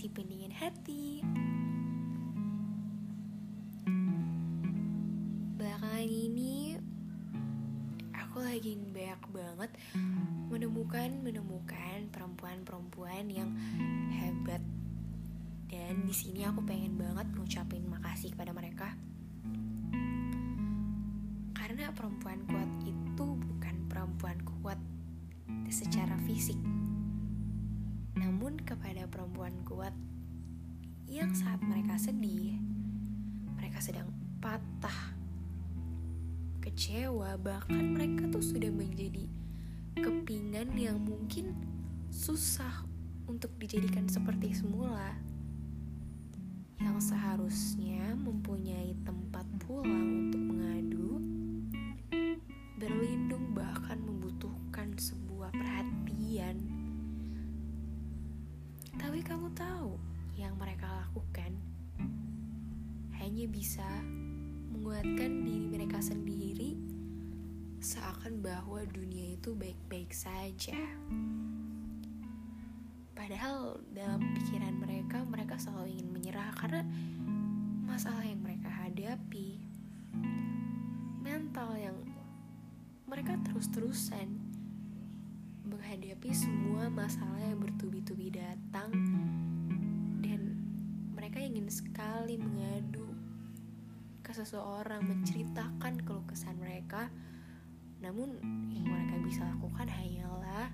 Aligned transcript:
si 0.00 0.06
pendingin 0.06 0.54
hati. 0.54 1.18
Belakangan 5.58 6.06
ini 6.08 6.78
Aku 8.14 8.40
lagi 8.40 8.78
banyak 8.80 9.22
banget 9.34 9.70
Menemukan-menemukan 10.48 12.08
perempuan-perempuan 12.14 13.28
yang 13.28 13.52
hebat. 14.14 14.64
Dan 15.66 16.06
di 16.08 16.14
sini 16.16 16.48
aku 16.48 16.64
pengen 16.64 16.96
banget 16.96 17.28
ngucapin 17.36 17.84
makasih 17.90 18.32
kepada 18.32 18.54
mereka. 18.54 18.94
Karena 21.52 21.92
perempuan 21.92 22.40
kuat 22.48 22.70
itu 22.88 23.26
bukan 23.36 23.76
perempuan 23.90 24.38
kuat 24.48 24.80
secara 25.68 26.16
fisik 26.24 26.56
namun 28.40 28.56
kepada 28.64 29.04
perempuan 29.04 29.52
kuat 29.68 29.92
yang 31.04 31.28
saat 31.36 31.60
mereka 31.60 32.00
sedih, 32.00 32.56
mereka 33.52 33.84
sedang 33.84 34.08
patah, 34.40 35.12
kecewa, 36.64 37.36
bahkan 37.36 37.92
mereka 37.92 38.32
tuh 38.32 38.40
sudah 38.40 38.72
menjadi 38.72 39.28
kepingan 39.92 40.72
yang 40.72 40.96
mungkin 41.04 41.52
susah 42.08 42.88
untuk 43.28 43.52
dijadikan 43.60 44.08
seperti 44.08 44.56
semula. 44.56 45.12
Yang 46.80 47.12
seharusnya 47.12 48.16
mempunyai 48.16 48.96
tempat 49.04 49.44
pulang 49.68 50.32
untuk 50.32 50.40
mengadu, 50.40 51.20
berlindung 52.80 53.29
hanya 63.30 63.46
bisa 63.46 63.86
menguatkan 64.74 65.46
diri 65.46 65.70
mereka 65.70 66.02
sendiri 66.02 66.74
seakan 67.78 68.42
bahwa 68.42 68.82
dunia 68.90 69.38
itu 69.38 69.54
baik-baik 69.54 70.10
saja. 70.10 70.74
Padahal 73.14 73.78
dalam 73.94 74.18
pikiran 74.34 74.74
mereka, 74.82 75.22
mereka 75.22 75.62
selalu 75.62 75.94
ingin 75.94 76.10
menyerah 76.10 76.50
karena 76.58 76.82
masalah 77.86 78.26
yang 78.26 78.42
mereka 78.42 78.66
hadapi, 78.66 79.62
mental 81.22 81.70
yang 81.78 82.02
mereka 83.06 83.38
terus-terusan 83.46 84.26
menghadapi 85.70 86.34
semua 86.34 86.90
masalah 86.90 87.38
yang 87.46 87.62
bertubi-tubi 87.62 88.34
datang 88.34 88.90
dan 90.18 90.58
mereka 91.14 91.38
ingin 91.38 91.70
sekali 91.70 92.34
mengadu 92.34 93.19
seseorang 94.32 95.04
menceritakan 95.04 96.02
keluh 96.06 96.24
kesah 96.26 96.54
mereka 96.56 97.12
namun 98.00 98.40
yang 98.72 98.88
mereka 98.88 99.16
bisa 99.20 99.42
lakukan 99.44 99.86
hanyalah 99.86 100.72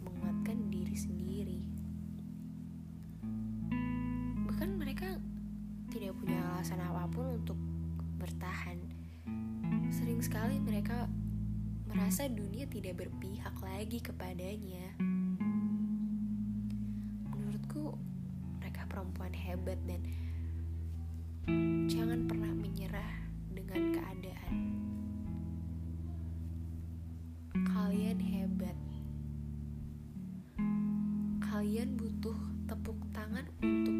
menguatkan 0.00 0.56
diri 0.72 0.96
sendiri 0.96 1.60
bahkan 4.48 4.70
mereka 4.78 5.20
tidak 5.92 6.16
punya 6.16 6.40
alasan 6.56 6.80
apa 6.80 7.04
pun 7.12 7.42
untuk 7.42 7.58
bertahan 8.16 8.80
sering 9.92 10.24
sekali 10.24 10.56
mereka 10.56 11.04
merasa 11.92 12.24
dunia 12.24 12.64
tidak 12.72 13.04
berpihak 13.04 13.52
lagi 13.60 14.00
kepadanya. 14.00 14.96
Menurutku, 17.28 17.92
mereka 18.56 18.88
perempuan 18.88 19.36
hebat 19.36 19.76
dan 19.84 20.00
jangan 21.90 22.26
pernah 22.30 22.52
menyerah 22.54 23.12
dengan 23.50 23.94
keadaan. 23.94 24.56
Kalian 27.66 28.18
hebat. 28.22 28.78
Kalian 31.42 31.98
butuh 31.98 32.38
tepuk 32.70 32.98
tangan 33.10 33.46
untuk 33.60 33.96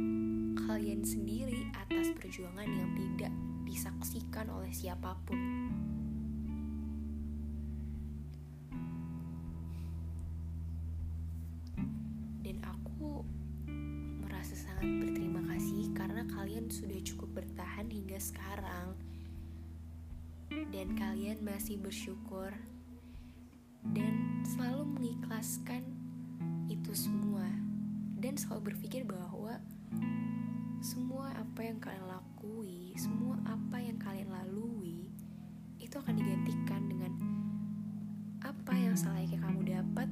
kalian 0.66 1.02
sendiri 1.02 1.68
atas 1.74 2.14
perjuangan 2.16 2.68
yang 2.70 2.90
tidak 2.94 3.32
disaksikan 3.66 4.46
oleh 4.48 4.70
siapa 4.70 5.18
pun. 5.26 5.38
Hingga 18.12 18.28
sekarang. 18.28 18.92
Dan 20.68 21.00
kalian 21.00 21.40
masih 21.40 21.80
bersyukur. 21.80 22.52
Dan 23.88 24.44
selalu 24.44 24.84
mengikhlaskan 24.84 25.80
itu 26.68 26.92
semua. 26.92 27.48
Dan 28.20 28.36
selalu 28.36 28.68
berpikir 28.76 29.08
bahwa 29.08 29.56
semua 30.84 31.32
apa 31.40 31.64
yang 31.64 31.80
kalian 31.80 32.04
lakui, 32.04 32.92
semua 33.00 33.40
apa 33.48 33.80
yang 33.80 33.96
kalian 33.96 34.28
lalui 34.28 35.08
itu 35.80 35.96
akan 35.96 36.12
digantikan 36.12 36.84
dengan 36.92 37.16
apa 38.44 38.76
yang 38.76 38.92
selayaknya 38.92 39.40
kamu 39.40 39.60
dapat 39.72 40.08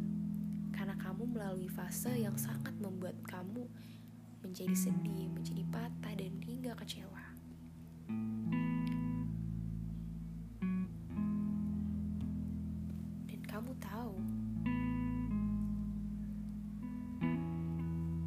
karena 0.72 0.96
kamu 0.96 1.36
melalui 1.36 1.68
fase 1.68 2.16
yang 2.16 2.40
sangat 2.40 2.72
membuat 2.80 3.20
kamu 3.28 3.68
menjadi 4.40 4.88
sedih, 4.88 5.28
menjadi 5.28 5.68
patah, 5.68 6.16
dan 6.16 6.32
hingga 6.40 6.72
kecewa. 6.80 7.29
Dan 13.28 13.40
kamu 13.46 13.72
tahu, 13.80 14.14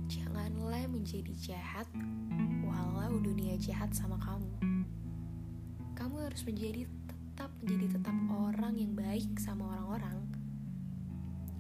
janganlah 0.10 0.86
menjadi 0.90 1.34
jahat 1.38 1.88
walau 2.66 3.20
dunia 3.20 3.60
jahat 3.60 3.92
sama 3.92 4.16
kamu. 4.22 4.52
Kamu 5.94 6.16
harus 6.26 6.44
menjadi 6.44 6.90
tetap 7.34 7.50
menjadi 7.62 7.98
tetap 7.98 8.16
orang 8.30 8.76
yang 8.78 8.94
baik 8.94 9.40
sama 9.42 9.74
orang-orang. 9.74 10.20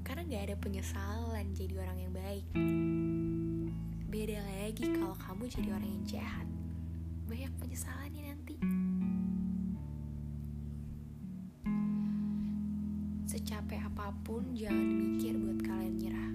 Karena 0.04 0.22
gak 0.30 0.44
ada 0.52 0.56
penyesalan 0.62 1.46
jadi 1.56 1.74
orang 1.80 1.98
yang 1.98 2.14
baik. 2.14 2.46
Beda 4.14 4.46
lagi 4.46 4.86
kalau 4.94 5.18
kamu 5.18 5.50
jadi 5.50 5.70
orang 5.74 5.90
yang 5.90 6.06
jahat. 6.06 6.48
Banyak 7.34 7.50
penyesalannya 7.58 8.22
nanti. 8.30 8.56
Secapek 13.26 13.82
apa 13.90 14.14
pun, 14.22 14.54
jangan 14.54 14.86
mikir 14.86 15.34
buat 15.42 15.66
kalian 15.66 15.98
nyerah. 15.98 16.34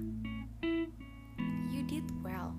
You 1.71 1.87
did 1.87 2.03
well. 2.19 2.51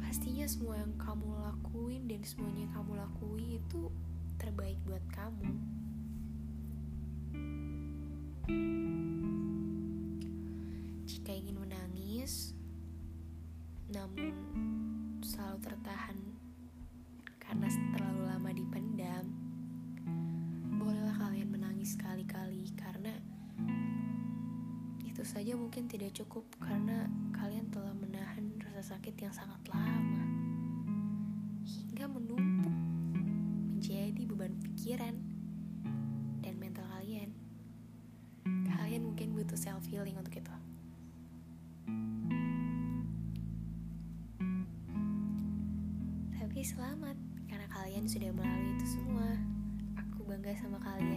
Pastinya 0.00 0.48
semua 0.48 0.80
yang 0.80 0.96
kamu 0.96 1.28
lakuin 1.28 2.08
dan 2.08 2.24
semuanya 2.24 2.64
yang 2.64 2.72
kamu 2.72 2.92
lakui 2.96 3.60
itu 3.60 3.92
terbaik 4.40 4.80
buat 4.88 5.04
kamu. 5.12 5.52
Jika 11.04 11.36
ingin 11.36 11.60
menangis, 11.60 12.56
namun 13.92 14.32
selalu 15.52 15.68
tertahan 15.68 16.16
karena 17.36 17.68
terlalu 17.92 18.24
lama 18.24 18.50
dipendam. 18.56 19.24
Bolehlah 20.80 21.12
kalian 21.28 21.52
menangis 21.52 21.92
sekali-kali 21.92 22.72
karena 22.72 23.12
itu 25.04 25.20
saja 25.20 25.52
mungkin 25.52 25.92
tidak 25.92 26.16
cukup 26.16 26.48
karena 26.56 27.04
kalian 27.36 27.68
telah 27.68 27.92
menahan 27.92 28.56
rasa 28.64 28.96
sakit 28.96 29.12
yang 29.20 29.28
sangat 29.36 29.60
lama 29.68 30.24
hingga 31.68 32.08
menumpuk 32.08 32.76
menjadi 33.76 34.24
beban 34.24 34.56
pikiran 34.56 35.20
dan 36.40 36.54
mental 36.56 36.88
kalian. 36.96 37.28
Kalian 38.72 39.04
mungkin 39.04 39.36
butuh 39.36 39.60
self 39.60 39.84
healing 39.84 40.16
untuk 40.16 40.32
itu. 40.32 40.71
Selamat 46.62 47.18
karena 47.50 47.66
kalian 47.74 48.06
sudah 48.06 48.30
melalui 48.30 48.78
itu 48.78 48.94
semua. 48.94 49.34
Aku 49.98 50.22
bangga 50.22 50.54
sama 50.54 50.78
kalian 50.78 51.11